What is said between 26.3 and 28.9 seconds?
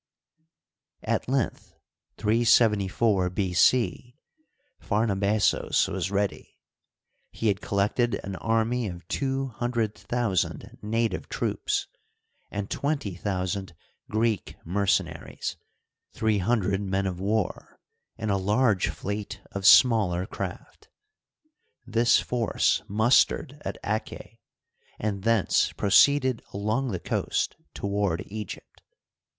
along the coast toward Egypt.